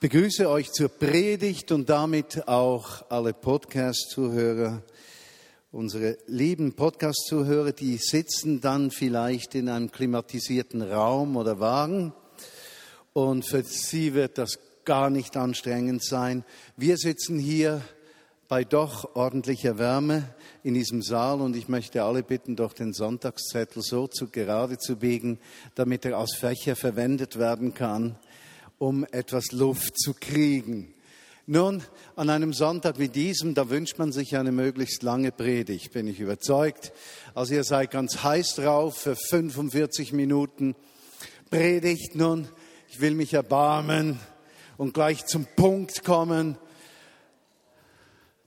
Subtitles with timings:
[0.00, 4.82] begrüße euch zur Predigt und damit auch alle Podcast-Zuhörer,
[5.72, 12.14] unsere lieben Podcast-Zuhörer, die sitzen dann vielleicht in einem klimatisierten Raum oder Wagen
[13.12, 16.44] und für sie wird das gar nicht anstrengend sein.
[16.78, 17.82] Wir sitzen hier
[18.48, 23.82] bei doch ordentlicher Wärme in diesem Saal und ich möchte alle bitten, doch den Sonntagszettel
[23.82, 25.38] so zu gerade zu biegen,
[25.74, 28.16] damit er als Fächer verwendet werden kann
[28.80, 30.94] um etwas Luft zu kriegen.
[31.46, 31.82] Nun,
[32.16, 36.18] an einem Sonntag wie diesem, da wünscht man sich eine möglichst lange Predigt, bin ich
[36.18, 36.90] überzeugt.
[37.34, 40.74] Also ihr seid ganz heiß drauf für 45 Minuten
[41.50, 42.14] Predigt.
[42.14, 42.48] Nun,
[42.88, 44.18] ich will mich erbarmen
[44.78, 46.56] und gleich zum Punkt kommen,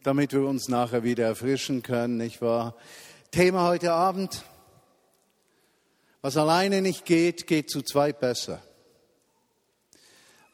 [0.01, 2.75] damit wir uns nachher wieder erfrischen können, nicht wahr?
[3.29, 4.43] Thema heute Abend.
[6.23, 8.63] Was alleine nicht geht, geht zu zweit besser.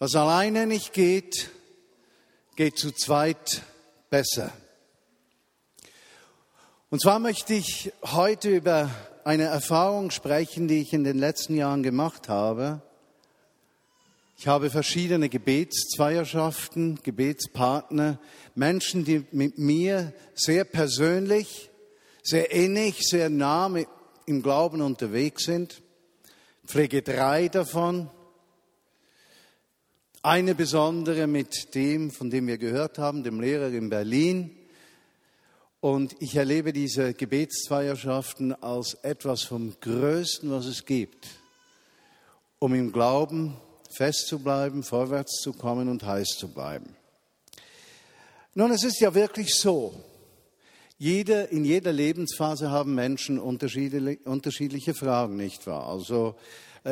[0.02, 1.50] Was alleine nicht geht,
[2.56, 3.64] geht zu zweit
[4.10, 4.50] besser.
[6.90, 8.90] Und zwar möchte ich heute über
[9.26, 12.82] eine Erfahrung sprechen, die ich in den letzten Jahren gemacht habe.
[14.38, 18.20] Ich habe verschiedene Gebetszweierschaften, Gebetspartner,
[18.56, 21.72] Menschen, die mit mir sehr persönlich,
[22.24, 23.70] sehr innig, sehr nah
[24.26, 25.82] im Glauben unterwegs sind.
[26.66, 28.10] Pflege drei davon.
[30.22, 34.52] Eine besondere mit dem, von dem wir gehört haben, dem Lehrer in Berlin.
[35.80, 41.26] Und ich erlebe diese Gebetszweierschaften als etwas vom Größten, was es gibt,
[42.60, 43.56] um im Glauben
[43.90, 46.98] festzubleiben, vorwärts zu kommen und heiß zu bleiben.
[48.56, 50.04] Nun, es ist ja wirklich so.
[50.98, 55.88] Jeder, in jeder Lebensphase haben Menschen unterschiedliche, unterschiedliche Fragen, nicht wahr?
[55.88, 56.36] Also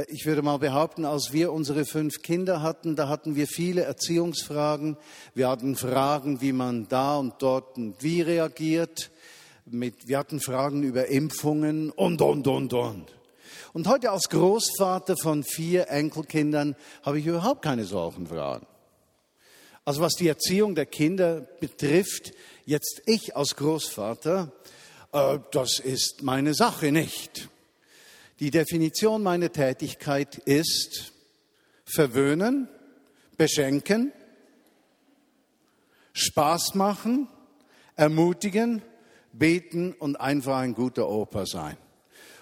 [0.07, 4.97] ich würde mal behaupten, als wir unsere fünf Kinder hatten, da hatten wir viele Erziehungsfragen.
[5.33, 9.11] Wir hatten Fragen, wie man da und dort und wie reagiert.
[9.65, 13.15] wir hatten Fragen über Impfungen und, und, und, und.
[13.73, 18.65] Und heute als Großvater von vier Enkelkindern habe ich überhaupt keine solchen Fragen.
[19.86, 22.33] Also was die Erziehung der Kinder betrifft,
[22.65, 24.52] jetzt ich als Großvater,
[25.14, 27.49] äh, das ist meine Sache nicht.
[28.39, 31.11] Die Definition meiner Tätigkeit ist
[31.86, 32.70] verwöhnen,
[33.36, 34.11] beschenken,
[36.14, 37.27] Spaß machen,
[37.95, 38.83] ermutigen,
[39.33, 41.77] beten und einfach ein guter Opa sein.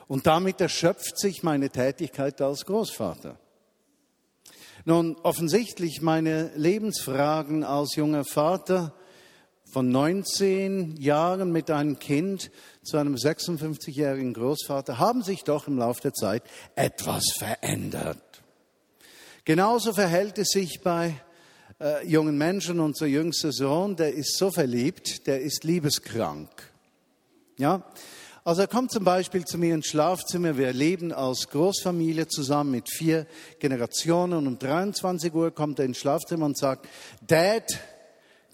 [0.08, 3.40] Und damit erschöpft sich meine Tätigkeit als Großvater.
[4.84, 8.94] Nun, offensichtlich meine Lebensfragen als junger Vater
[9.64, 12.52] von 19 Jahren mit einem Kind
[12.86, 16.44] zu einem 56-jährigen Großvater haben sich doch im Laufe der Zeit
[16.76, 18.44] etwas verändert.
[19.44, 21.16] Genauso verhält es sich bei
[21.80, 22.80] äh, jungen Menschen.
[22.80, 26.50] Unser jüngster Sohn, der ist so verliebt, der ist liebeskrank.
[27.58, 27.84] Ja,
[28.44, 30.56] also er kommt zum Beispiel zu mir ins Schlafzimmer.
[30.56, 33.26] Wir leben als Großfamilie zusammen mit vier
[33.60, 34.46] Generationen.
[34.46, 36.88] Um 23 Uhr kommt er ins Schlafzimmer und sagt,
[37.26, 37.64] Dad,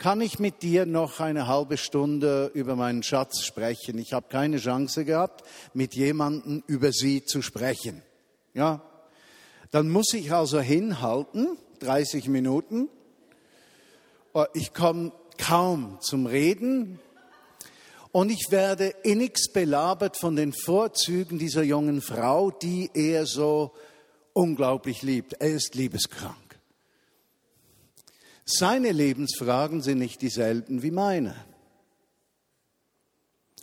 [0.02, 4.00] kann ich mit dir noch eine halbe Stunde über meinen Schatz sprechen?
[4.00, 5.44] Ich habe keine Chance gehabt,
[5.76, 8.02] mit jemandem über sie zu sprechen.
[8.56, 8.82] Ja,
[9.70, 12.90] dann muss ich also hinhalten, 30 Minuten.
[14.34, 17.00] Oh, ich komme kaum zum Reden
[18.12, 23.72] und ich werde innigst belabert von den Vorzügen dieser jungen Frau, die er so
[24.34, 25.34] unglaublich liebt.
[25.34, 26.51] Er ist liebeskrank.
[28.46, 31.36] Seine Lebensfragen sind nicht dieselben wie meine.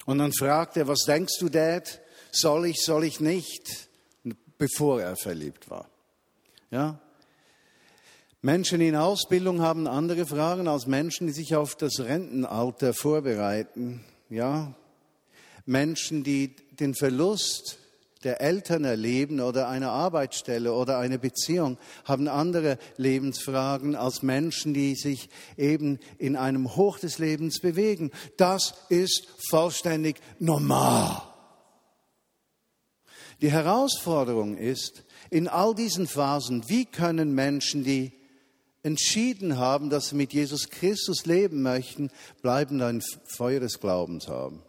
[0.07, 2.01] Und dann fragt er, was denkst du, Dad?
[2.31, 3.89] Soll ich, soll ich nicht?
[4.57, 5.89] Bevor er verliebt war.
[6.71, 6.99] Ja?
[8.41, 14.05] Menschen in Ausbildung haben andere Fragen als Menschen, die sich auf das Rentenalter vorbereiten.
[14.31, 14.75] Ja?
[15.67, 17.79] Menschen, die den Verlust
[18.25, 24.95] der Eltern erleben oder eine Arbeitsstelle oder eine Beziehung, haben andere Lebensfragen als Menschen, die
[24.97, 28.11] sich eben in einem Hoch des Lebens bewegen.
[28.37, 31.23] Das ist vollständig normal.
[33.41, 38.13] Die Herausforderung ist, in all diesen Phasen, wie können Menschen, die
[38.83, 42.11] entschieden haben, dass sie mit Jesus Christus leben möchten,
[42.43, 44.63] bleiben ein Feuer des Glaubens haben?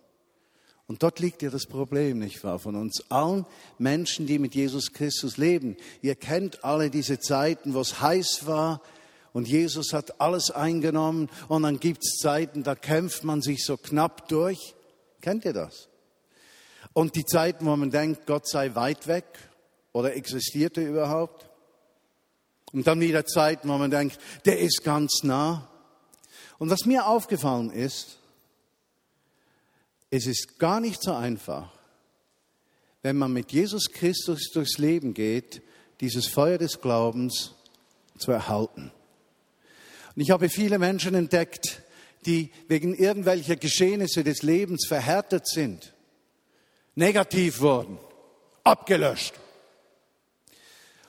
[0.89, 3.45] Und dort liegt ja das Problem, nicht wahr, von uns allen
[3.77, 5.77] Menschen, die mit Jesus Christus leben.
[6.01, 8.81] Ihr kennt alle diese Zeiten, wo es heiß war
[9.31, 13.77] und Jesus hat alles eingenommen und dann gibt es Zeiten, da kämpft man sich so
[13.77, 14.73] knapp durch.
[15.21, 15.89] Kennt ihr das?
[16.93, 19.25] Und die Zeiten, wo man denkt, Gott sei weit weg
[19.91, 21.51] oder existiert er überhaupt?
[22.71, 25.69] Und dann wieder Zeiten, wo man denkt, der ist ganz nah.
[26.57, 28.18] Und was mir aufgefallen ist,
[30.11, 31.71] es ist gar nicht so einfach,
[33.01, 35.61] wenn man mit Jesus Christus durchs Leben geht,
[36.01, 37.53] dieses Feuer des Glaubens
[38.17, 38.91] zu erhalten.
[40.15, 41.81] Und ich habe viele Menschen entdeckt,
[42.25, 45.93] die wegen irgendwelcher Geschehnisse des Lebens verhärtet sind,
[46.95, 47.97] negativ wurden,
[48.63, 49.33] abgelöscht.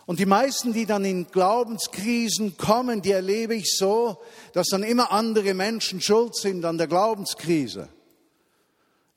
[0.06, 4.20] Und die meisten, die dann in Glaubenskrisen kommen, die erlebe ich so,
[4.52, 7.88] dass dann immer andere Menschen schuld sind an der Glaubenskrise.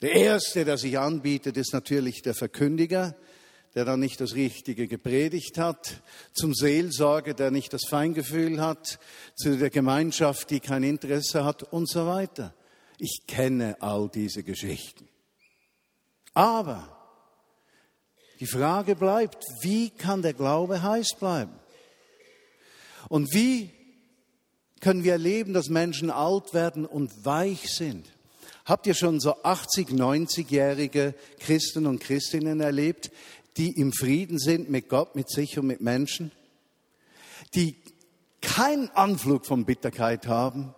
[0.02, 3.16] Der erste, der sich anbietet, ist natürlich der Verkündiger,
[3.74, 6.02] der dann nicht das Richtige gepredigt hat,
[6.32, 8.98] zum Seelsorger, der nicht das Feingefühl hat,
[9.34, 12.54] zu der Gemeinschaft, die kein Interesse hat und so weiter.
[12.98, 15.08] Ich kenne all diese Geschichten.
[16.34, 16.94] Aber
[18.40, 21.58] die Frage bleibt, wie kann der Glaube heiß bleiben?
[23.08, 23.70] Und wie
[24.80, 28.13] können wir erleben, dass Menschen alt werden und weich sind?
[28.64, 33.10] Habt ihr schon so 80, 90-jährige Christen und Christinnen erlebt,
[33.58, 36.32] die im Frieden sind mit Gott, mit sich und mit Menschen,
[37.54, 37.76] die
[38.40, 40.74] keinen Anflug von Bitterkeit haben,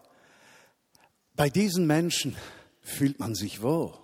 [1.34, 2.36] bei diesen Menschen
[2.82, 3.94] fühlt man sich wohl.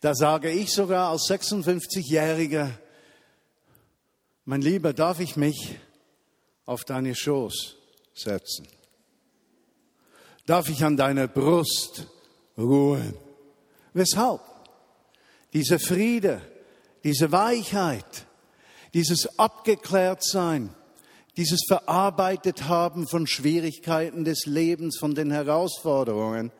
[0.00, 2.70] Da sage ich sogar als 56-Jähriger,
[4.44, 5.76] mein Lieber, darf ich mich
[6.64, 7.76] auf deine Schoß
[8.14, 8.66] setzen?
[10.46, 12.06] Darf ich an deiner Brust
[12.58, 13.14] ruhen?
[13.94, 14.40] Weshalb?
[15.52, 16.40] Dieser Friede,
[17.04, 18.26] diese Weichheit,
[18.94, 20.70] dieses Abgeklärtsein,
[21.36, 26.50] dieses Verarbeitet haben von Schwierigkeiten des Lebens, von den Herausforderungen,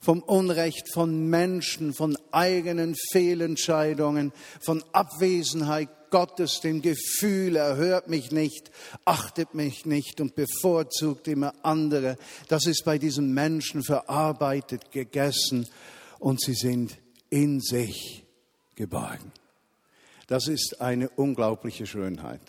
[0.00, 8.30] vom Unrecht von Menschen, von eigenen Fehlentscheidungen, von Abwesenheit Gottes, dem Gefühl, er hört mich
[8.30, 8.70] nicht,
[9.04, 12.16] achtet mich nicht und bevorzugt immer andere.
[12.48, 15.66] Das ist bei diesen Menschen verarbeitet, gegessen
[16.18, 16.98] und sie sind
[17.30, 18.24] in sich
[18.74, 19.32] geborgen.
[20.26, 22.40] Das ist eine unglaubliche Schönheit.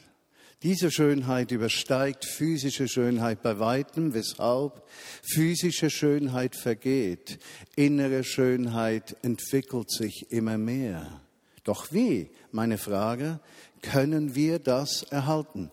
[0.63, 4.83] Diese Schönheit übersteigt physische Schönheit bei weitem, weshalb
[5.23, 7.39] physische Schönheit vergeht,
[7.75, 11.20] innere Schönheit entwickelt sich immer mehr.
[11.63, 13.39] Doch wie, meine Frage,
[13.83, 15.69] können wir das erhalten?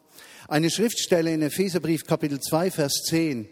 [0.47, 3.49] Eine Schriftstelle in Epheserbrief Kapitel 2, Vers 10.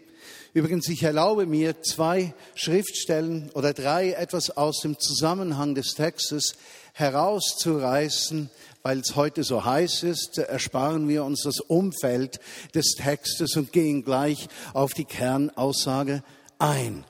[0.53, 6.55] Übrigens, ich erlaube mir, zwei Schriftstellen oder drei etwas aus dem Zusammenhang des Textes
[6.93, 8.49] herauszureißen,
[8.83, 12.39] weil es heute so heiß ist, ersparen wir uns das Umfeld
[12.75, 16.23] des Textes und gehen gleich auf die Kernaussage
[16.59, 17.03] ein.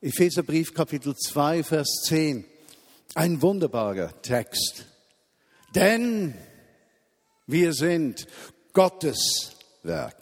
[0.00, 2.44] Epheserbrief Kapitel 2, Vers 10.
[3.16, 4.86] Ein wunderbarer Text.
[5.72, 6.34] Denn
[7.46, 8.26] wir sind
[8.72, 9.52] Gottes
[9.84, 10.16] Werk.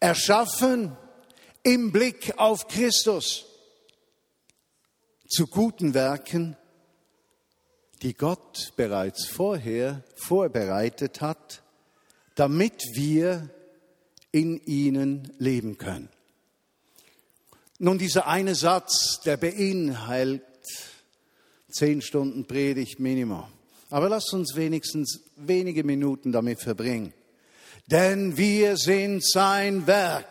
[0.00, 0.96] Erschaffen
[1.62, 3.44] im Blick auf Christus
[5.28, 6.56] zu guten Werken,
[8.00, 11.62] die Gott bereits vorher vorbereitet hat,
[12.34, 13.50] damit wir
[14.32, 16.08] in ihnen leben können.
[17.78, 20.49] Nun, dieser eine Satz, der beinhaltet
[21.72, 23.44] zehn Stunden Predigt Minimum.
[23.90, 27.12] Aber lasst uns wenigstens wenige Minuten damit verbringen.
[27.86, 30.26] Denn wir sind sein Werk.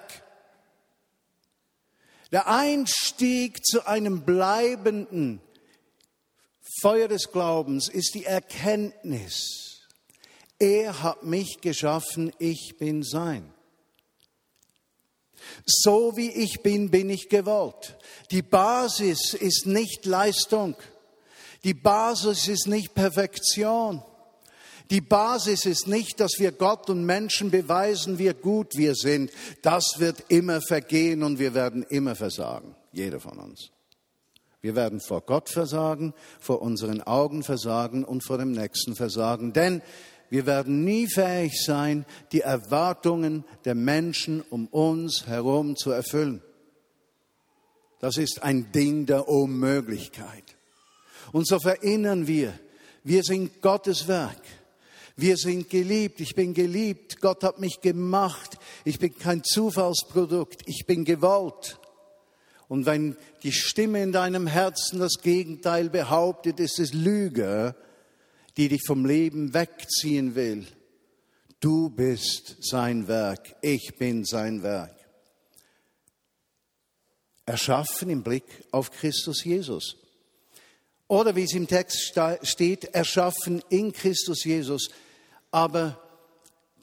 [2.31, 5.41] Der Einstieg zu einem bleibenden
[6.81, 9.87] Feuer des Glaubens ist die Erkenntnis,
[10.59, 13.53] er hat mich geschaffen, ich bin sein.
[15.65, 17.97] So wie ich bin, bin ich gewollt.
[18.29, 20.75] Die Basis ist nicht Leistung.
[21.63, 24.01] Die Basis ist nicht Perfektion.
[24.89, 29.31] Die Basis ist nicht, dass wir Gott und Menschen beweisen, wie gut wir sind.
[29.61, 32.75] Das wird immer vergehen und wir werden immer versagen.
[32.91, 33.69] Jeder von uns.
[34.61, 39.53] Wir werden vor Gott versagen, vor unseren Augen versagen und vor dem Nächsten versagen.
[39.53, 39.81] Denn
[40.29, 46.41] wir werden nie fähig sein, die Erwartungen der Menschen um uns herum zu erfüllen.
[47.99, 50.48] Das ist ein Ding der Unmöglichkeit.
[51.31, 52.57] Und so verinnern wir,
[53.03, 54.41] wir sind Gottes Werk.
[55.15, 56.21] Wir sind geliebt.
[56.21, 57.19] Ich bin geliebt.
[57.19, 58.57] Gott hat mich gemacht.
[58.85, 60.61] Ich bin kein Zufallsprodukt.
[60.65, 61.77] Ich bin gewollt.
[62.69, 67.75] Und wenn die Stimme in deinem Herzen das Gegenteil behauptet, ist es Lüge,
[68.57, 70.67] die dich vom Leben wegziehen will.
[71.59, 74.95] Du bist sein Werk, ich bin sein Werk.
[77.45, 79.97] Erschaffen im Blick auf Christus Jesus.
[81.09, 82.13] Oder wie es im Text
[82.43, 84.89] steht, erschaffen in Christus Jesus.
[85.49, 85.99] Aber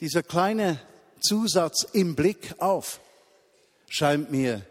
[0.00, 0.80] dieser kleine
[1.20, 3.00] Zusatz im Blick auf
[3.88, 4.66] scheint mir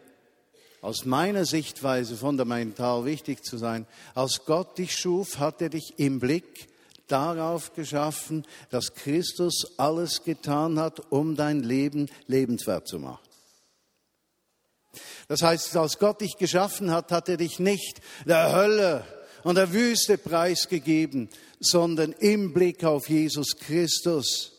[0.81, 3.88] aus meiner Sichtweise fundamental wichtig zu sein.
[4.13, 6.67] Als Gott dich schuf, hat er dich im Blick
[7.07, 13.24] darauf geschaffen, dass Christus alles getan hat, um dein Leben lebenswert zu machen.
[15.29, 19.05] Das heißt, als Gott dich geschaffen hat, hat er dich nicht der Hölle
[19.46, 24.54] und der Wüste preisgegeben, sondern im Blick auf Jesus Christus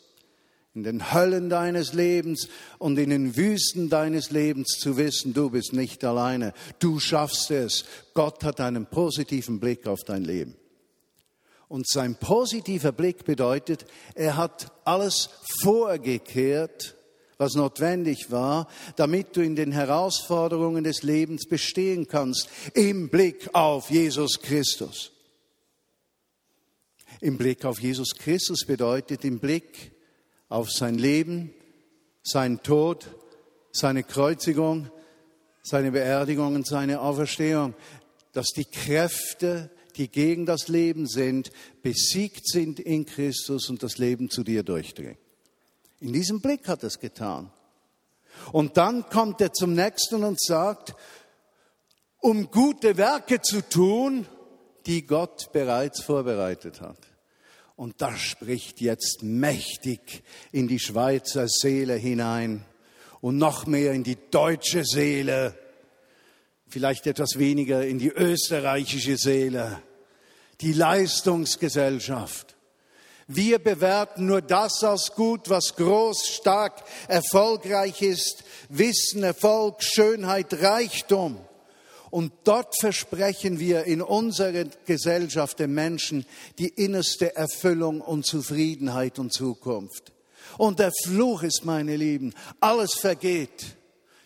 [0.75, 5.73] in den Höllen deines Lebens und in den Wüsten deines Lebens zu wissen, du bist
[5.73, 7.85] nicht alleine, du schaffst es.
[8.14, 10.55] Gott hat einen positiven Blick auf dein Leben.
[11.66, 15.31] Und sein positiver Blick bedeutet, er hat alles
[15.62, 16.95] vorgekehrt,
[17.38, 23.90] was notwendig war, damit du in den Herausforderungen des Lebens bestehen kannst, im Blick auf
[23.90, 25.12] Jesus Christus.
[27.21, 29.93] Im Blick auf Jesus Christus bedeutet im Blick
[30.49, 31.52] auf sein Leben,
[32.23, 33.07] sein Tod,
[33.73, 34.90] seine Kreuzigung,
[35.62, 37.75] seine Beerdigung und seine Auferstehung,
[38.33, 41.50] dass die Kräfte, die gegen das Leben sind,
[41.83, 45.16] besiegt sind in Christus und das Leben zu dir durchdringen.
[46.00, 47.50] In diesem Blick hat er es getan.
[48.52, 50.94] Und dann kommt er zum nächsten und sagt,
[52.18, 54.26] um gute Werke zu tun,
[54.86, 56.98] die Gott bereits vorbereitet hat.
[57.76, 62.64] Und das spricht jetzt mächtig in die Schweizer Seele hinein
[63.20, 65.54] und noch mehr in die deutsche Seele,
[66.68, 69.82] vielleicht etwas weniger in die österreichische Seele,
[70.60, 72.55] die Leistungsgesellschaft.
[73.28, 81.38] Wir bewerten nur das als gut, was groß, stark, erfolgreich ist, Wissen, Erfolg, Schönheit, Reichtum.
[82.11, 86.25] Und dort versprechen wir in unserer Gesellschaft den Menschen
[86.59, 90.12] die innerste Erfüllung und Zufriedenheit und Zukunft.
[90.56, 93.76] Und der Fluch ist, meine Lieben, alles vergeht.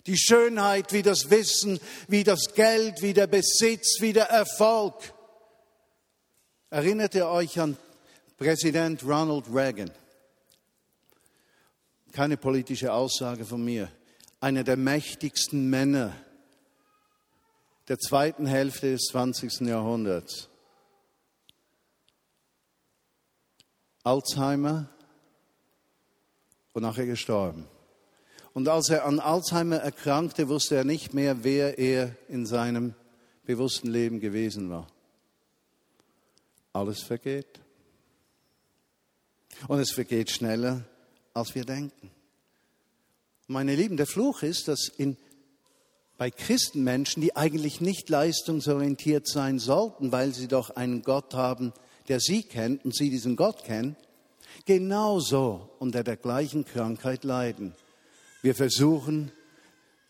[0.07, 4.95] Die Schönheit wie das Wissen, wie das Geld, wie der Besitz, wie der Erfolg.
[6.69, 7.79] Erinnert ihr euch an
[8.41, 9.91] Präsident Ronald Reagan?
[12.11, 13.93] Keine politische Aussage von mir.
[14.41, 16.17] Einer der mächtigsten Männer
[17.89, 19.61] der zweiten Hälfte des 20.
[19.69, 20.49] Jahrhunderts.
[24.05, 24.89] Alzheimer
[26.73, 27.69] und nachher gestorben.
[28.55, 32.95] Und als er an Alzheimer erkrankte, wusste er nicht mehr, wer er in seinem
[33.45, 34.87] bewussten Leben gewesen war.
[36.73, 37.60] Alles vergeht.
[39.69, 40.85] Und es vergeht schneller,
[41.35, 42.11] als wir denken.
[43.47, 45.17] Meine Lieben, der Fluch ist, dass in
[46.21, 51.73] bei Christenmenschen, die eigentlich nicht leistungsorientiert sein sollten, weil sie doch einen Gott haben,
[52.09, 53.97] der sie kennt und sie diesen Gott kennen,
[54.67, 57.75] genauso unter der gleichen Krankheit leiden.
[58.43, 59.33] Wir versuchen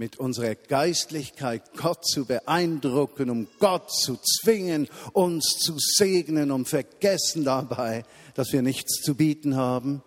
[0.00, 7.44] mit unserer Geistlichkeit Gott zu beeindrucken, um Gott zu zwingen, uns zu segnen und vergessen
[7.44, 10.02] dabei, dass wir nichts zu bieten haben,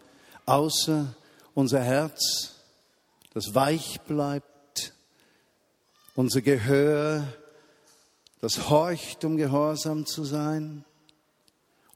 [0.47, 1.13] außer
[1.53, 2.55] unser Herz,
[3.35, 4.93] das weich bleibt
[6.15, 7.27] unser Gehör,
[8.41, 10.85] das horcht, um gehorsam zu sein,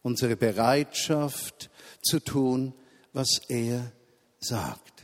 [0.03, 1.71] unsere Bereitschaft
[2.03, 2.75] zu tun,
[3.13, 3.91] was er
[4.39, 4.96] sagt.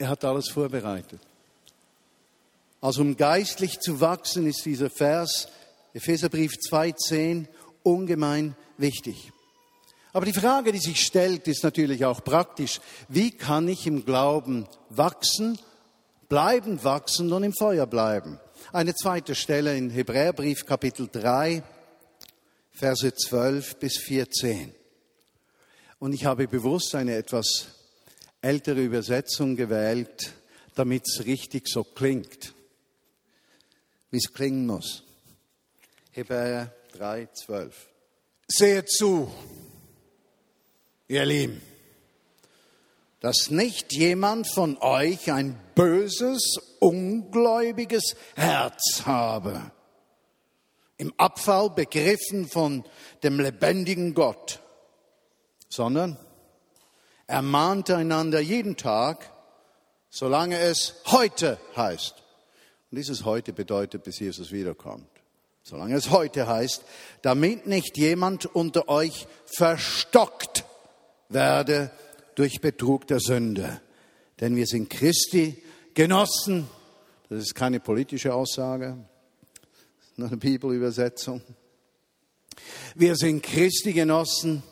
[0.00, 1.20] Er hat alles vorbereitet.
[2.80, 5.48] Also um geistlich zu wachsen, ist dieser Vers,
[5.92, 7.46] Epheserbrief 2.10,
[7.82, 9.30] ungemein wichtig.
[10.14, 12.80] Aber die Frage, die sich stellt, ist natürlich auch praktisch.
[13.08, 15.58] Wie kann ich im Glauben wachsen
[16.30, 18.40] bleiben, wachsen und im Feuer bleiben.
[18.72, 21.62] Eine zweite Stelle in Hebräerbrief Kapitel 3,
[22.70, 24.72] Verse 12 bis 14.
[25.98, 27.79] Und ich habe bewusst eine etwas
[28.42, 30.32] ältere Übersetzung gewählt,
[30.74, 32.54] damit es richtig so klingt,
[34.10, 35.02] wie es klingen muss.
[36.12, 37.88] Hebräer 3, 12.
[38.48, 39.32] Seht zu,
[41.08, 41.60] ihr Lieben
[43.20, 49.70] dass nicht jemand von euch ein böses, ungläubiges Herz habe,
[50.96, 52.84] im Abfall begriffen von
[53.22, 54.60] dem lebendigen Gott,
[55.68, 56.18] sondern
[57.30, 59.32] ermahnt einander jeden Tag,
[60.10, 62.14] solange es heute heißt.
[62.90, 65.08] Und dieses heute bedeutet, bis Jesus wiederkommt.
[65.62, 66.82] Solange es heute heißt,
[67.22, 70.64] damit nicht jemand unter euch verstockt
[71.28, 71.92] werde
[72.34, 73.80] durch Betrug der Sünde.
[74.40, 75.62] Denn wir sind Christi
[75.94, 76.66] Genossen.
[77.28, 78.96] Das ist keine politische Aussage,
[79.98, 81.42] das ist nur eine Bibelübersetzung.
[82.96, 84.64] Wir sind Christi Genossen.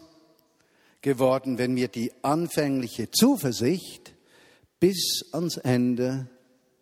[1.01, 4.15] Geworden, wenn wir die anfängliche Zuversicht
[4.81, 6.29] bis ans Ende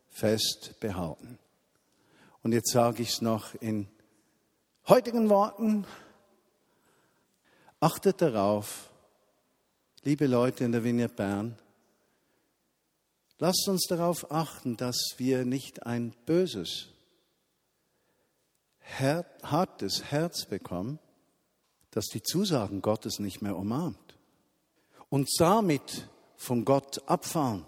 [0.08, 1.38] fest behalten.
[2.42, 3.88] Und jetzt sage ich es noch in
[4.88, 5.86] heutigen Worten.
[7.80, 8.90] Achtet darauf,
[10.02, 11.58] liebe Leute in der Vineyard Bern,
[13.38, 16.88] lasst uns darauf achten, dass wir nicht ein böses,
[19.42, 20.98] hartes Herz bekommen,
[21.96, 24.18] das die Zusagen Gottes nicht mehr umarmt
[25.08, 27.64] und damit von Gott abfahren,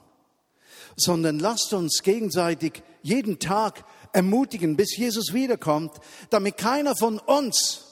[0.97, 5.93] sondern lasst uns gegenseitig jeden Tag ermutigen, bis Jesus wiederkommt,
[6.29, 7.87] damit keiner von uns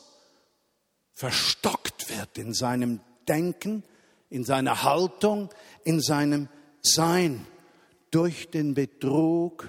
[1.14, 3.82] verstockt wird in seinem Denken,
[4.28, 5.48] in seiner Haltung,
[5.84, 6.50] in seinem
[6.82, 7.46] Sein
[8.10, 9.68] durch den Betrug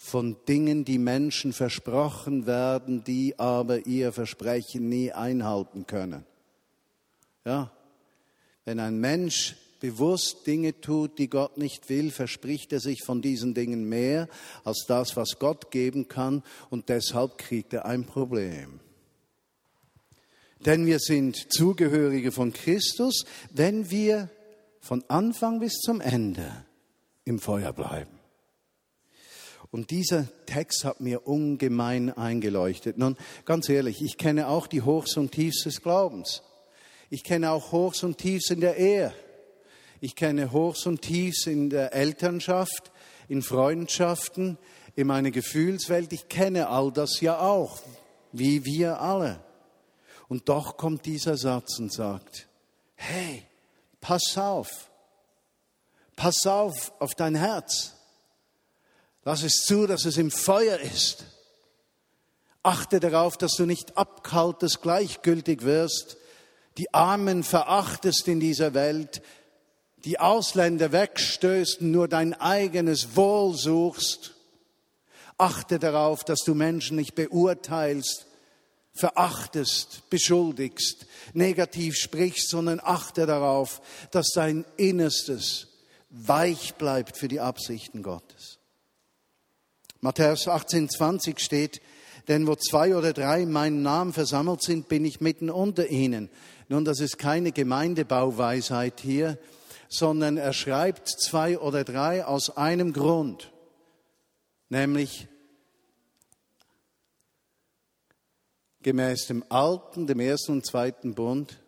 [0.00, 6.24] von Dingen, die Menschen versprochen werden, die aber ihr Versprechen nie einhalten können.
[7.44, 7.72] Ja,
[8.64, 13.54] wenn ein Mensch bewusst Dinge tut, die Gott nicht will, verspricht er sich von diesen
[13.54, 14.28] Dingen mehr
[14.64, 18.80] als das, was Gott geben kann, und deshalb kriegt er ein Problem.
[20.64, 24.30] Denn wir sind Zugehörige von Christus, wenn wir
[24.80, 26.64] von Anfang bis zum Ende
[27.24, 28.17] im Feuer bleiben.
[29.70, 32.96] Und dieser Text hat mir ungemein eingeleuchtet.
[32.96, 36.42] Nun, ganz ehrlich, ich kenne auch die Hochs und Tiefs des Glaubens.
[37.10, 39.12] Ich kenne auch Hochs und Tiefs in der Ehe.
[40.00, 42.92] Ich kenne Hochs und Tiefs in der Elternschaft,
[43.28, 44.56] in Freundschaften,
[44.94, 46.12] in meiner Gefühlswelt.
[46.12, 47.80] Ich kenne all das ja auch,
[48.32, 49.40] wie wir alle.
[50.28, 52.48] Und doch kommt dieser Satz und sagt,
[52.94, 53.42] hey,
[54.00, 54.90] pass auf,
[56.16, 57.97] pass auf auf dein Herz.
[59.24, 61.24] Lass es zu, dass es im Feuer ist.
[62.62, 66.16] Achte darauf, dass du nicht abkaltest, gleichgültig wirst,
[66.76, 69.22] die Armen verachtest in dieser Welt,
[70.04, 74.34] die Ausländer wegstößt und nur dein eigenes Wohl suchst.
[75.36, 78.26] Achte darauf, dass du Menschen nicht beurteilst,
[78.92, 85.68] verachtest, beschuldigst, negativ sprichst, sondern achte darauf, dass dein Innerstes
[86.10, 88.57] weich bleibt für die Absichten Gottes.
[90.00, 91.80] Matthäus 18, 20 steht,
[92.28, 96.30] denn wo zwei oder drei in meinem Namen versammelt sind, bin ich mitten unter ihnen.
[96.68, 99.38] Nun, das ist keine Gemeindebauweisheit hier,
[99.88, 103.50] sondern er schreibt zwei oder drei aus einem Grund,
[104.68, 105.26] nämlich
[108.82, 111.58] gemäß dem alten, dem ersten und zweiten Bund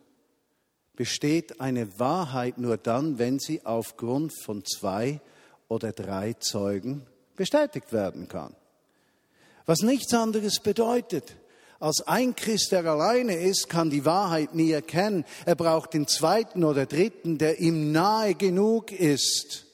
[0.95, 5.19] besteht eine Wahrheit nur dann, wenn sie aufgrund von zwei
[5.67, 8.55] oder drei Zeugen bestätigt werden kann.
[9.65, 11.35] Was nichts anderes bedeutet,
[11.79, 15.25] als ein Christ, der alleine ist, kann die Wahrheit nie erkennen.
[15.45, 19.65] Er braucht den zweiten oder dritten, der ihm nahe genug ist,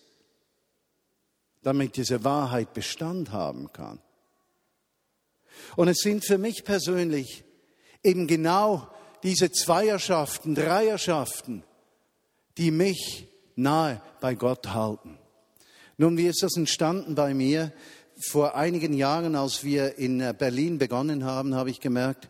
[1.64, 4.00] damit diese Wahrheit Bestand haben kann.
[5.76, 7.44] Und es sind für mich persönlich
[8.04, 8.88] eben genau
[9.24, 11.64] diese Zweierschaften, Dreierschaften,
[12.58, 15.20] die mich nahe bei Gott halten.
[15.98, 17.72] Nun, wie ist das entstanden bei mir?
[18.20, 22.30] vor einigen Jahren, als wir in äh, Berlin begonnen haben, habe ich gemerkt,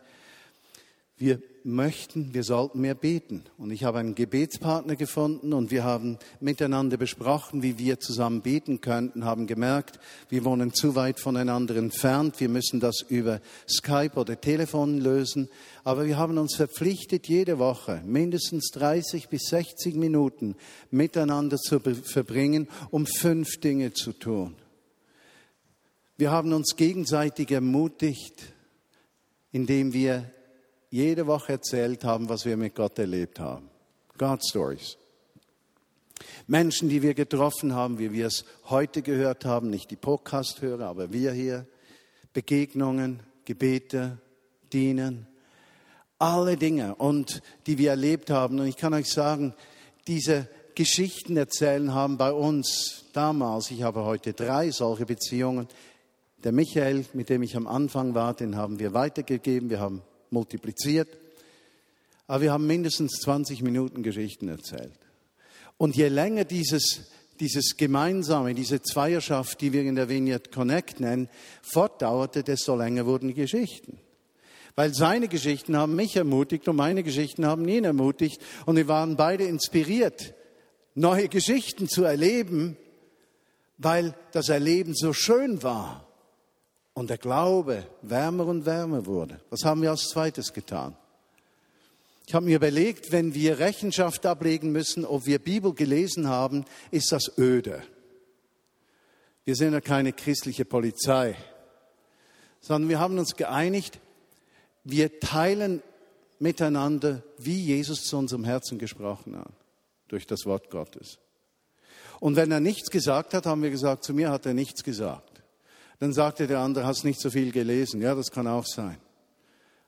[1.17, 3.43] wir möchten, wir sollten mehr beten.
[3.57, 8.79] Und ich habe einen Gebetspartner gefunden und wir haben miteinander besprochen, wie wir zusammen beten
[8.79, 9.99] könnten, haben gemerkt,
[10.29, 15.49] wir wohnen zu weit voneinander entfernt, wir müssen das über Skype oder Telefon lösen.
[15.83, 20.55] Aber wir haben uns verpflichtet, jede Woche mindestens 30 bis 60 Minuten
[20.89, 24.55] miteinander zu verbringen, um fünf Dinge zu tun.
[26.15, 28.53] Wir haben uns gegenseitig ermutigt,
[29.51, 30.31] indem wir
[30.97, 33.69] jede Woche erzählt haben, was wir mit Gott erlebt haben.
[34.17, 34.97] God Stories.
[36.47, 41.13] Menschen, die wir getroffen haben, wie wir es heute gehört haben, nicht die Podcast-Hörer, aber
[41.13, 41.67] wir hier.
[42.33, 44.17] Begegnungen, Gebete,
[44.73, 45.27] Dienen,
[46.17, 48.59] alle Dinge und die wir erlebt haben.
[48.59, 49.53] Und ich kann euch sagen,
[50.07, 55.67] diese Geschichten erzählen haben bei uns damals, ich habe heute drei solche Beziehungen,
[56.43, 61.09] der Michael, mit dem ich am Anfang war, den haben wir weitergegeben, wir haben multipliziert.
[62.27, 64.99] Aber wir haben mindestens 20 Minuten Geschichten erzählt.
[65.77, 67.09] Und je länger dieses,
[67.39, 71.29] dieses Gemeinsame, diese Zweierschaft, die wir in der Vineyard Connect nennen,
[71.61, 73.99] fortdauerte, desto länger wurden die Geschichten.
[74.75, 78.41] Weil seine Geschichten haben mich ermutigt und meine Geschichten haben ihn ermutigt.
[78.65, 80.33] Und wir waren beide inspiriert,
[80.93, 82.77] neue Geschichten zu erleben,
[83.77, 86.06] weil das Erleben so schön war
[86.97, 89.39] und der Glaube wärmer und wärmer wurde.
[89.51, 90.97] Was haben wir als zweites getan?
[92.25, 97.11] Ich habe mir überlegt, wenn wir Rechenschaft ablegen müssen, ob wir Bibel gelesen haben, ist
[97.11, 97.83] das öde.
[99.45, 101.35] Wir sind ja keine christliche Polizei,
[102.61, 103.99] sondern wir haben uns geeinigt,
[104.83, 105.83] wir teilen
[106.39, 109.53] miteinander, wie Jesus zu unserem Herzen gesprochen hat,
[110.07, 111.19] durch das Wort Gottes.
[112.19, 115.36] Und wenn er nichts gesagt hat, haben wir gesagt, zu mir hat er nichts gesagt.
[115.99, 118.01] Dann sagte der andere, hast nicht so viel gelesen.
[118.01, 118.97] Ja, das kann auch sein.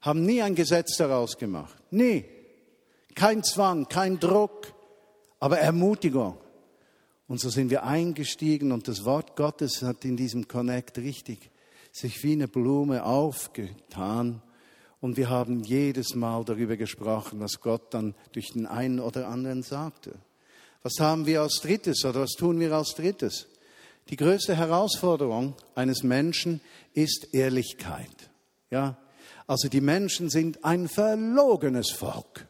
[0.02, 1.76] Haben nie ein Gesetz daraus gemacht.
[1.91, 2.26] Nie.
[3.15, 4.74] Kein Zwang, kein Druck,
[5.39, 6.38] aber Ermutigung.
[7.28, 11.52] Und so sind wir eingestiegen und das Wort Gottes hat in diesem Connect richtig
[11.91, 14.41] sich wie eine Blume aufgetan.
[15.02, 19.63] Und wir haben jedes Mal darüber gesprochen, was Gott dann durch den einen oder anderen
[19.63, 20.15] sagte.
[20.82, 23.48] Was haben wir als drittes oder was tun wir als drittes?
[24.10, 26.62] Die größte Herausforderung eines Menschen
[26.93, 28.32] ist Ehrlichkeit.
[28.72, 28.98] Ja,
[29.45, 32.48] also die Menschen sind ein verlogenes Volk.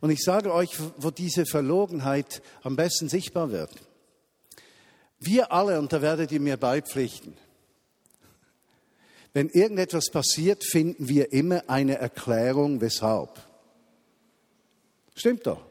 [0.00, 3.70] Und ich sage euch, wo diese Verlogenheit am besten sichtbar wird.
[5.18, 7.36] Wir alle, und da werdet ihr mir beipflichten,
[9.32, 13.30] wenn irgendetwas passiert, finden wir immer eine Erklärung, weshalb.
[15.14, 15.64] Stimmt doch.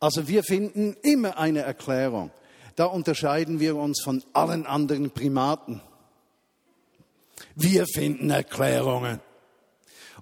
[0.00, 2.30] Also wir finden immer eine Erklärung.
[2.76, 5.80] Da unterscheiden wir uns von allen anderen Primaten.
[7.54, 9.20] Wir finden Erklärungen.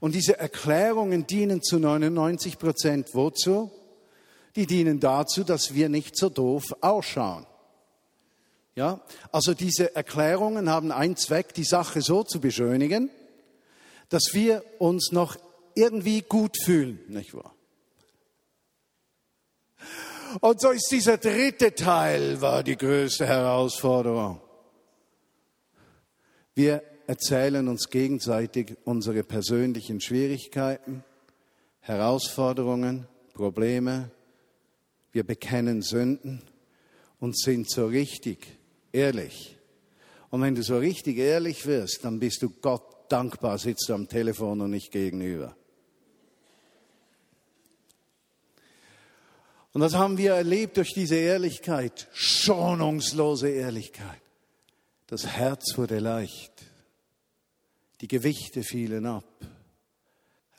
[0.01, 3.71] Und diese Erklärungen dienen zu 99 Prozent wozu?
[4.57, 7.47] Die dienen dazu, dass wir nicht so doof ausschauen.
[8.75, 13.11] Ja, also diese Erklärungen haben einen Zweck, die Sache so zu beschönigen,
[14.09, 15.37] dass wir uns noch
[15.75, 17.55] irgendwie gut fühlen, nicht wahr?
[20.41, 24.41] Und so ist dieser dritte Teil war die größte Herausforderung.
[26.55, 31.03] Wir erzählen uns gegenseitig unsere persönlichen Schwierigkeiten,
[31.81, 34.11] Herausforderungen, Probleme.
[35.11, 36.43] Wir bekennen Sünden
[37.19, 38.47] und sind so richtig
[38.93, 39.59] ehrlich.
[40.31, 44.09] Und wenn du so richtig ehrlich wirst, dann bist du Gott dankbar, sitzt du am
[44.09, 45.57] Telefon und nicht gegenüber.
[49.73, 54.21] Und das haben wir erlebt durch diese Ehrlichkeit, schonungslose Ehrlichkeit.
[55.07, 56.53] Das Herz wurde leicht.
[58.01, 59.25] Die Gewichte fielen ab.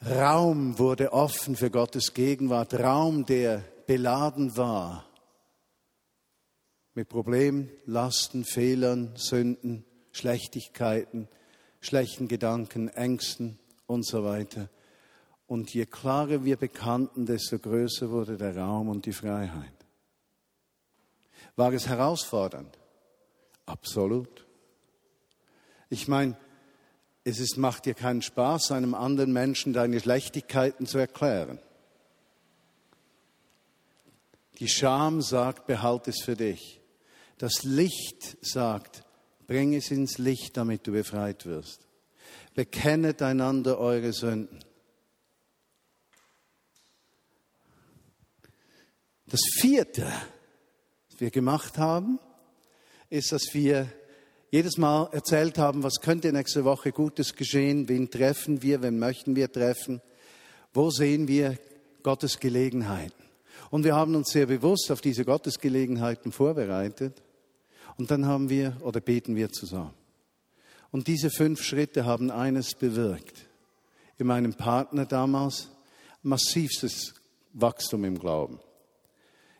[0.05, 5.05] Raum wurde offen für Gottes Gegenwart, Raum, der beladen war
[6.93, 11.27] mit Problemen, Lasten, Fehlern, Sünden, Schlechtigkeiten,
[11.79, 14.69] schlechten Gedanken, Ängsten und so weiter.
[15.51, 19.73] Und je klarer wir bekannten, desto größer wurde der Raum und die Freiheit.
[21.57, 22.79] War es herausfordernd?
[23.65, 24.47] Absolut.
[25.89, 26.37] Ich meine,
[27.25, 31.59] es ist, macht dir keinen Spaß, einem anderen Menschen deine Schlechtigkeiten zu erklären.
[34.59, 36.79] Die Scham sagt, behalte es für dich.
[37.39, 39.03] Das Licht sagt,
[39.47, 41.89] bring es ins Licht, damit du befreit wirst.
[42.53, 44.70] Bekennet einander eure Sünden.
[49.31, 50.11] Das vierte,
[51.09, 52.19] was wir gemacht haben,
[53.09, 53.87] ist, dass wir
[54.51, 59.37] jedes Mal erzählt haben, was könnte nächste Woche Gutes geschehen, wen treffen wir, wen möchten
[59.37, 60.01] wir treffen,
[60.73, 61.57] wo sehen wir
[62.03, 63.23] Gottes Gelegenheiten.
[63.69, 67.21] Und wir haben uns sehr bewusst auf diese Gottesgelegenheiten vorbereitet.
[67.97, 69.93] Und dann haben wir oder beten wir zusammen.
[70.91, 73.47] Und diese fünf Schritte haben eines bewirkt.
[74.17, 75.69] In meinem Partner damals
[76.21, 77.13] massivstes
[77.53, 78.59] Wachstum im Glauben.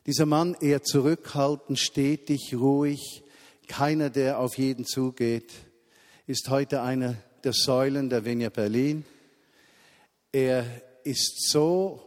[0.07, 3.23] Dieser Mann eher zurückhaltend, stetig, ruhig,
[3.67, 5.51] keiner, der auf jeden zugeht,
[6.25, 9.05] ist heute einer der Säulen der Vinja Berlin.
[10.31, 10.65] Er
[11.03, 12.01] ist so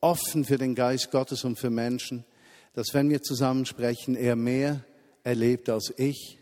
[0.00, 2.24] offen für den Geist Gottes und für Menschen,
[2.72, 4.84] dass wenn wir zusammen sprechen, er mehr
[5.22, 6.38] erlebt als ich.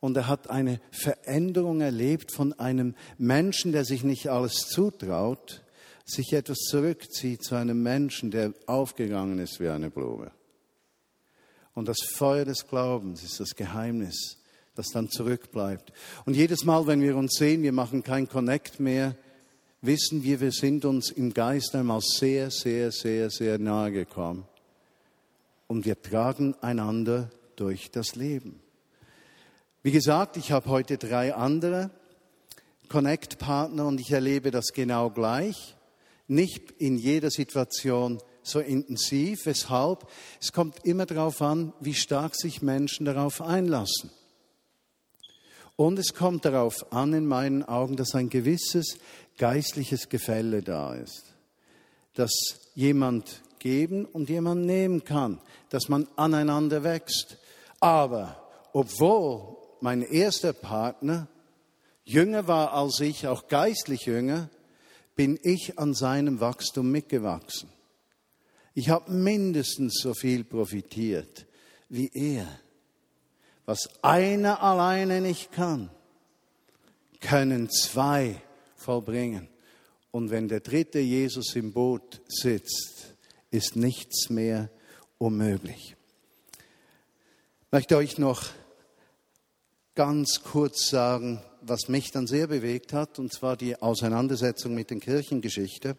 [0.00, 5.62] Und er hat eine Veränderung erlebt von einem Menschen, der sich nicht alles zutraut,
[6.06, 10.30] sich etwas zurückzieht zu einem Menschen, der aufgegangen ist wie eine Blume.
[11.74, 14.38] Und das Feuer des Glaubens ist das Geheimnis,
[14.76, 15.92] das dann zurückbleibt.
[16.24, 19.16] Und jedes Mal, wenn wir uns sehen, wir machen kein Connect mehr,
[19.82, 24.46] wissen wir, wir sind uns im Geist einmal sehr, sehr, sehr, sehr nahe gekommen.
[25.66, 28.60] Und wir tragen einander durch das Leben.
[29.82, 31.90] Wie gesagt, ich habe heute drei andere
[32.88, 35.75] Connect-Partner und ich erlebe das genau gleich.
[36.28, 39.46] Nicht in jeder Situation so intensiv.
[39.46, 40.06] Weshalb?
[40.40, 44.10] Es kommt immer darauf an, wie stark sich Menschen darauf einlassen.
[45.76, 48.98] Und es kommt darauf an, in meinen Augen, dass ein gewisses
[49.36, 51.36] geistliches Gefälle da ist.
[52.16, 52.32] dass
[52.74, 57.36] jemand geben und jemand nehmen kann, dass man aneinander wächst.
[57.78, 61.28] Aber obwohl mein erster Partner
[62.04, 64.48] jünger war als ich, auch geistlich jünger,
[65.16, 67.70] bin ich an seinem Wachstum mitgewachsen.
[68.74, 71.46] Ich habe mindestens so viel profitiert
[71.88, 72.46] wie er.
[73.64, 75.90] Was einer alleine nicht kann,
[77.20, 78.40] können zwei
[78.76, 79.48] vollbringen.
[80.10, 83.14] Und wenn der dritte Jesus im Boot sitzt,
[83.50, 84.70] ist nichts mehr
[85.18, 85.96] unmöglich.
[87.62, 88.44] Ich möchte euch noch
[89.94, 94.98] ganz kurz sagen, was mich dann sehr bewegt hat, und zwar die Auseinandersetzung mit der
[94.98, 95.96] Kirchengeschichte.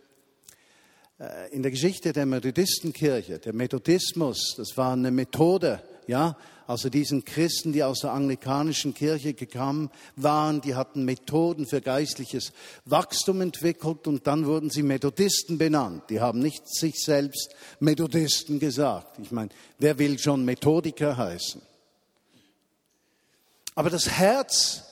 [1.20, 7.24] Äh, in der Geschichte der Methodistenkirche, der Methodismus, das war eine Methode, ja, also diesen
[7.24, 12.52] Christen, die aus der anglikanischen Kirche gekommen waren, die hatten Methoden für geistliches
[12.84, 16.04] Wachstum entwickelt und dann wurden sie Methodisten benannt.
[16.10, 19.18] Die haben nicht sich selbst Methodisten gesagt.
[19.20, 19.50] Ich meine,
[19.80, 21.62] wer will schon Methodiker heißen?
[23.76, 24.84] Aber das Herz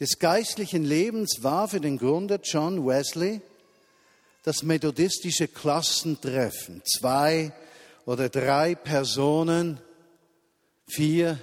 [0.00, 3.40] des geistlichen Lebens war für den Gründer John Wesley
[4.42, 6.82] das methodistische Klassentreffen.
[6.84, 7.52] Zwei
[8.04, 9.80] oder drei Personen,
[10.86, 11.38] vier,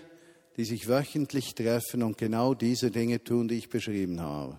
[0.56, 4.58] die sich wöchentlich treffen und genau diese Dinge tun, die ich beschrieben habe.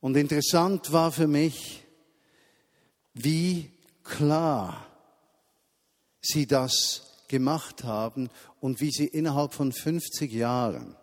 [0.00, 1.82] Und interessant war für mich,
[3.14, 3.70] wie
[4.02, 4.86] klar
[6.20, 8.28] sie das gemacht haben
[8.60, 10.96] und wie sie innerhalb von 50 Jahren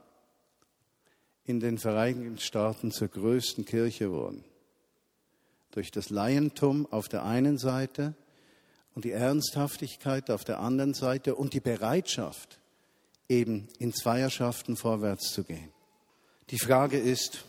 [1.48, 4.44] in den Vereinigten Staaten zur größten Kirche wurden.
[5.72, 8.14] Durch das Laientum auf der einen Seite
[8.94, 12.60] und die Ernsthaftigkeit auf der anderen Seite und die Bereitschaft,
[13.30, 15.72] eben in Zweierschaften vorwärts zu gehen.
[16.50, 17.46] Die Frage ist,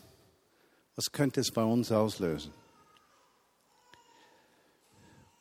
[0.96, 2.52] was könnte es bei uns auslösen?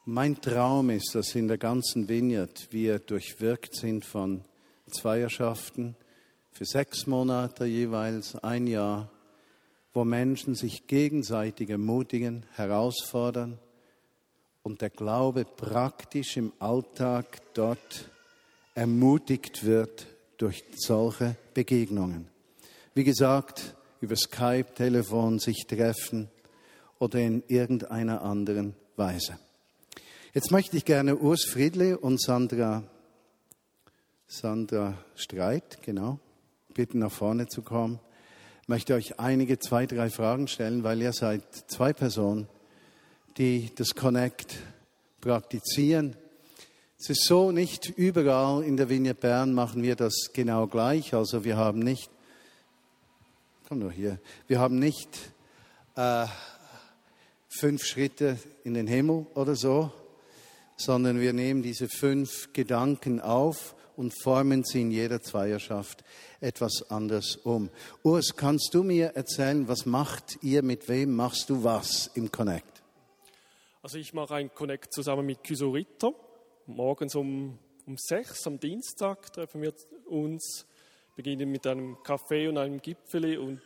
[0.05, 4.45] Mein Traum ist, dass in der ganzen Vineyard wir durchwirkt sind von
[4.89, 5.95] Zweierschaften
[6.57, 9.11] für sechs Monate jeweils, ein Jahr,
[9.93, 13.59] wo Menschen sich gegenseitig ermutigen, herausfordern
[14.63, 18.09] und der Glaube praktisch im Alltag dort
[18.73, 22.27] ermutigt wird durch solche Begegnungen.
[22.95, 26.27] Wie gesagt, über Skype, Telefon sich treffen
[26.97, 29.37] oder in irgendeiner anderen Weise.
[30.33, 32.81] Jetzt möchte ich gerne Urs Friedle und Sandra,
[34.27, 36.19] Sandra Streit, genau,
[36.77, 37.99] bitten, nach vorne zu kommen.
[38.61, 42.47] Ich möchte euch einige, zwei, drei Fragen stellen, weil ihr seid zwei Personen,
[43.39, 44.57] die das Connect
[45.19, 46.15] praktizieren.
[46.99, 51.15] Es ist so, nicht überall in der Vignette Bern machen wir das genau gleich.
[51.15, 52.11] Also wir haben nicht,
[53.67, 55.09] komm nur hier, wir haben nicht
[55.95, 56.27] äh,
[57.49, 59.91] fünf Schritte in den Himmel oder so,
[60.75, 66.03] sondern wir nehmen diese fünf Gedanken auf und formen sie in jeder Zweierschaft
[66.39, 67.69] etwas anders um.
[68.03, 72.83] Urs, kannst du mir erzählen, was macht ihr, mit wem machst du was im Connect?
[73.81, 76.15] Also ich mache ein Connect zusammen mit Kysurito.
[76.67, 79.73] Morgens um, um sechs am Dienstag treffen wir
[80.05, 80.65] uns,
[81.15, 83.61] beginnen mit einem Kaffee und einem Gipfeli und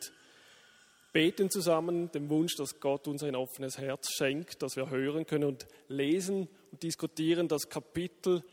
[1.11, 5.43] beten zusammen den Wunsch, dass Gott uns ein offenes Herz schenkt, dass wir hören können
[5.43, 8.43] und lesen und diskutieren das Kapitel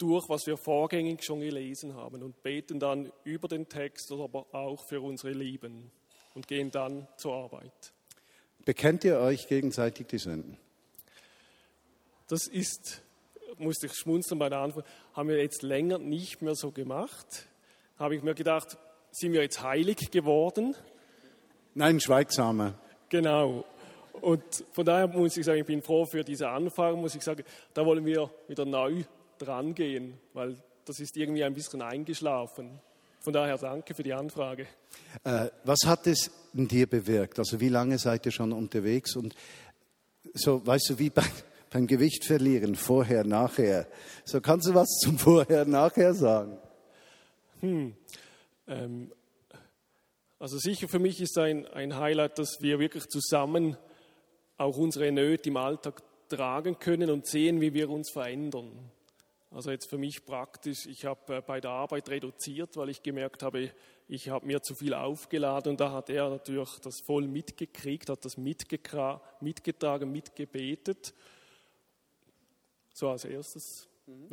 [0.00, 4.84] durch, was wir vorgängig schon gelesen haben und beten dann über den Text, aber auch
[4.88, 5.90] für unsere Lieben
[6.34, 7.92] und gehen dann zur Arbeit.
[8.64, 10.56] Bekennt ihr euch gegenseitig die Sünden?
[12.28, 13.02] Das ist,
[13.58, 17.48] musste ich schmunzeln bei der Antwort, haben wir jetzt länger nicht mehr so gemacht.
[17.98, 18.78] Habe ich mir gedacht,
[19.10, 20.76] sind wir jetzt heilig geworden?
[21.74, 22.78] Nein, schweigsamer.
[23.08, 23.64] Genau.
[24.20, 27.42] Und von daher muss ich sagen, ich bin froh für diese Anfrage, muss ich sagen,
[27.74, 29.04] da wollen wir wieder neu
[29.40, 32.80] dran gehen, weil das ist irgendwie ein bisschen eingeschlafen.
[33.20, 34.66] Von daher danke für die Anfrage.
[35.24, 37.38] Äh, was hat es in dir bewirkt?
[37.38, 39.14] Also wie lange seid ihr schon unterwegs?
[39.14, 39.34] Und
[40.32, 41.24] so, weißt du, wie bei,
[41.70, 43.86] beim Gewicht verlieren, vorher, nachher.
[44.24, 46.58] So kannst du was zum Vorher, nachher sagen?
[47.60, 47.94] Hm.
[48.66, 49.12] Ähm,
[50.38, 53.76] also sicher für mich ist ein, ein Highlight, dass wir wirklich zusammen
[54.56, 58.90] auch unsere Nöte im Alltag tragen können und sehen, wie wir uns verändern.
[59.52, 63.42] Also jetzt für mich praktisch, ich habe äh, bei der Arbeit reduziert, weil ich gemerkt
[63.42, 63.72] habe,
[64.06, 68.24] ich habe mir zu viel aufgeladen und da hat er natürlich das voll mitgekriegt, hat
[68.24, 71.14] das mitgetragen, mitgebetet.
[72.94, 73.88] So als erstes.
[74.06, 74.28] Mhm.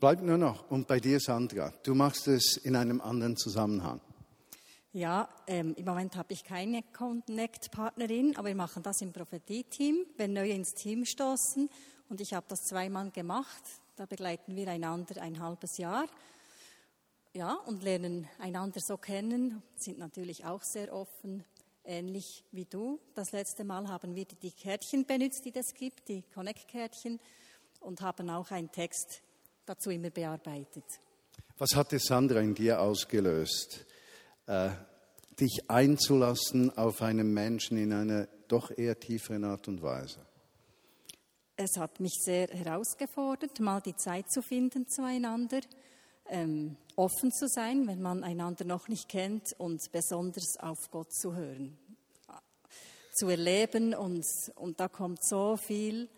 [0.00, 0.68] Bleib nur noch.
[0.70, 4.00] Und bei dir, Sandra, du machst es in einem anderen Zusammenhang.
[4.92, 10.32] Ja, ähm, im Moment habe ich keine Connect-Partnerin, aber wir machen das im Prophetie-Team, wenn
[10.32, 11.70] neue ins Team stoßen.
[12.08, 13.62] Und ich habe das zweimal gemacht.
[14.02, 16.08] Da begleiten wir einander ein halbes Jahr.
[17.34, 21.44] Ja, und lernen einander so kennen, sind natürlich auch sehr offen,
[21.84, 22.98] ähnlich wie du.
[23.14, 27.20] Das letzte Mal haben wir die Kärtchen benutzt, die es gibt, die Connect-Kärtchen,
[27.78, 29.22] und haben auch einen Text
[29.66, 30.82] dazu immer bearbeitet.
[31.58, 33.86] Was hat es Sandra in dir ausgelöst,
[34.46, 34.70] äh,
[35.38, 40.26] dich einzulassen auf einen Menschen in einer doch eher tieferen Art und Weise?
[41.56, 45.60] Es hat mich sehr herausgefordert, mal die Zeit zu finden zueinander,
[46.28, 51.34] ähm, offen zu sein, wenn man einander noch nicht kennt und besonders auf Gott zu
[51.34, 51.76] hören,
[53.12, 54.24] zu erleben und,
[54.56, 56.08] und da kommt so viel,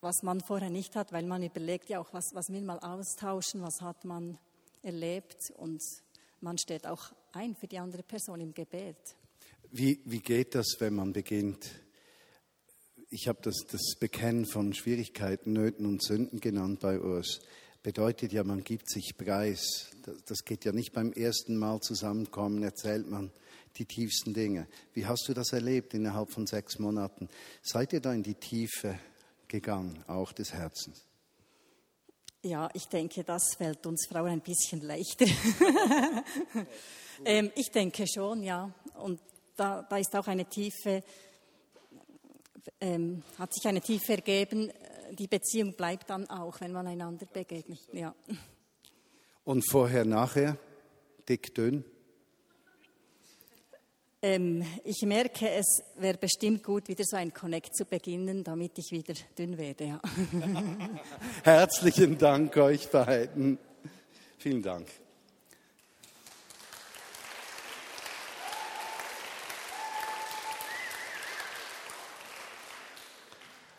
[0.00, 3.62] was man vorher nicht hat, weil man überlegt ja auch, was, was will man austauschen,
[3.62, 4.38] was hat man
[4.82, 5.82] erlebt und
[6.40, 9.16] man steht auch ein für die andere Person im Gebet.
[9.70, 11.83] Wie, wie geht das, wenn man beginnt?
[13.14, 17.38] Ich habe das, das Bekennen von Schwierigkeiten, Nöten und Sünden genannt bei Urs.
[17.84, 19.92] Bedeutet ja, man gibt sich preis.
[20.02, 23.30] Das, das geht ja nicht beim ersten Mal zusammenkommen, erzählt man
[23.76, 24.66] die tiefsten Dinge.
[24.94, 27.28] Wie hast du das erlebt innerhalb von sechs Monaten?
[27.62, 28.98] Seid ihr da in die Tiefe
[29.46, 31.06] gegangen, auch des Herzens?
[32.42, 35.26] Ja, ich denke, das fällt uns Frauen ein bisschen leichter.
[37.24, 38.74] ähm, ich denke schon, ja.
[39.00, 39.20] Und
[39.54, 41.04] da, da ist auch eine tiefe,
[42.80, 44.70] ähm, hat sich eine Tiefe ergeben.
[45.12, 47.80] Die Beziehung bleibt dann auch, wenn man einander begegnet.
[47.92, 48.14] Ja.
[49.44, 50.56] Und vorher, nachher,
[51.28, 51.84] dick, dünn?
[54.22, 58.90] Ähm, ich merke, es wäre bestimmt gut, wieder so ein Connect zu beginnen, damit ich
[58.90, 59.84] wieder dünn werde.
[59.84, 60.00] Ja.
[61.42, 63.58] Herzlichen Dank euch beiden.
[64.38, 64.86] Vielen Dank.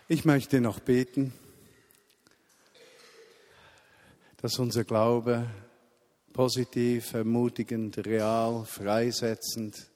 [0.07, 1.33] Ich möchte noch beten,
[4.37, 5.49] dass unser Glaube
[6.31, 9.87] positiv, ermutigend, real, freisetzend,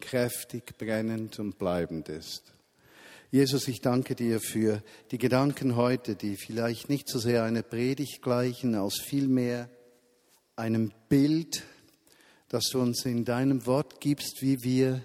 [0.00, 2.52] kräftig, brennend und bleibend ist.
[3.30, 4.82] Jesus, ich danke dir für
[5.12, 9.70] die Gedanken heute, die vielleicht nicht so sehr eine Predigt gleichen, als vielmehr
[10.56, 11.62] einem Bild,
[12.50, 15.02] das du uns in deinem Wort gibst, wie wir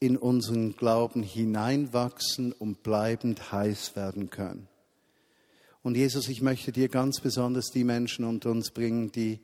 [0.00, 4.68] in unseren Glauben hineinwachsen und bleibend heiß werden können.
[5.82, 9.40] Und Jesus, ich möchte dir ganz besonders die Menschen unter uns bringen, die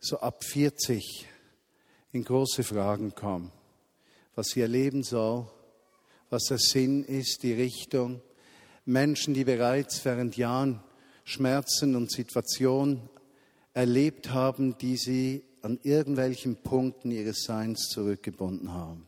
[0.00, 1.26] so ab 40
[2.12, 3.52] in große Fragen kommen
[4.36, 5.48] was sie erleben soll,
[6.30, 8.20] was der Sinn ist, die Richtung.
[8.84, 10.80] Menschen, die bereits während Jahren
[11.24, 13.08] Schmerzen und Situationen
[13.72, 19.06] erlebt haben, die sie an irgendwelchen Punkten ihres Seins zurückgebunden haben.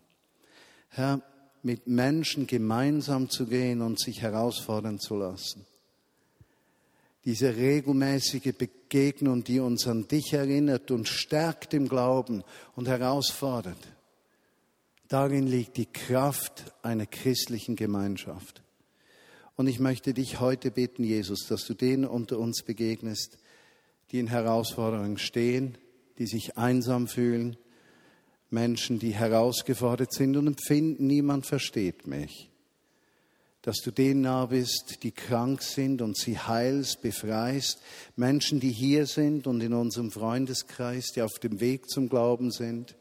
[0.89, 1.23] Herr,
[1.63, 5.67] mit Menschen gemeinsam zu gehen und sich herausfordern zu lassen.
[7.25, 12.43] Diese regelmäßige Begegnung, die uns an dich erinnert und stärkt im Glauben
[12.75, 13.79] und herausfordert
[15.09, 18.63] Darin liegt die Kraft einer christlichen Gemeinschaft.
[19.57, 23.39] Und ich möchte dich heute bitten, Jesus, dass du denen unter uns begegnest,
[24.13, 25.79] die in Herausforderungen stehen,
[26.19, 27.57] die sich einsam fühlen,
[28.51, 32.51] Menschen, die herausgefordert sind und empfinden, niemand versteht mich.
[33.63, 37.81] Dass du denen nah bist, die krank sind und sie heilst, befreist.
[38.17, 42.97] Menschen, die hier sind und in unserem Freundeskreis, die auf dem Weg zum Glauben sind.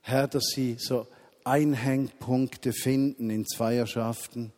[0.00, 1.06] Herr, dass sie so
[1.44, 4.52] Einhängpunkte finden in Zweierschaften,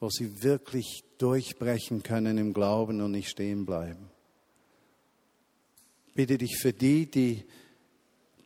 [0.00, 4.10] wo sie wirklich durchbrechen können im Glauben und nicht stehen bleiben.
[6.14, 7.44] Bitte dich für die, die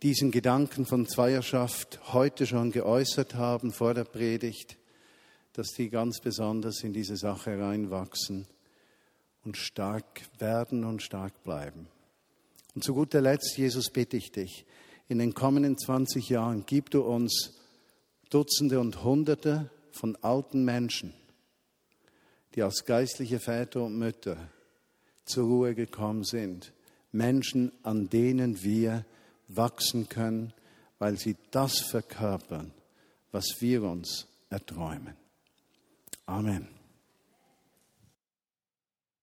[0.03, 4.77] diesen Gedanken von Zweierschaft heute schon geäußert haben vor der Predigt,
[5.53, 8.45] dass die ganz besonders in diese Sache reinwachsen
[9.43, 11.87] und stark werden und stark bleiben.
[12.75, 14.65] Und zu guter Letzt, Jesus, bitte ich dich,
[15.07, 17.55] in den kommenden 20 Jahren gib du uns
[18.29, 21.13] Dutzende und Hunderte von alten Menschen,
[22.53, 24.37] die als geistliche Väter und Mütter
[25.25, 26.73] zur Ruhe gekommen sind.
[27.11, 29.05] Menschen, an denen wir
[29.47, 30.53] wachsen können,
[30.99, 32.71] weil sie das verkörpern,
[33.31, 35.15] was wir uns erträumen.
[36.25, 36.76] Amen.